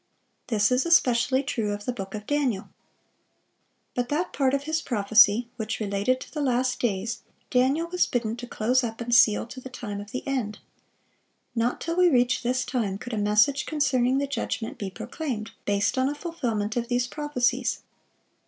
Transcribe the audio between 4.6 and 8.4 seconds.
his prophecy which related to the last days, Daniel was bidden